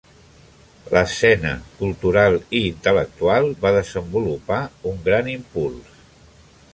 L'escena 0.95 1.51
cultural 1.81 2.37
i 2.59 2.63
intel·lectual 2.69 3.49
va 3.67 3.73
desenvolupar 3.77 4.61
un 4.93 4.97
gran 5.09 5.31
impuls. 5.39 5.97